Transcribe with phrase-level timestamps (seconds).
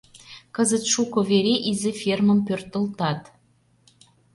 [0.55, 3.21] —Кызыт шуко вере изи фермым пӧртылтат.